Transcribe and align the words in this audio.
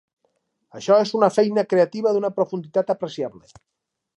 Això 0.79 0.95
és 1.01 1.11
una 1.19 1.29
feina 1.35 1.65
creativa 1.73 2.15
d'una 2.17 2.33
profunditat 2.39 2.91
apreciable. 2.95 3.57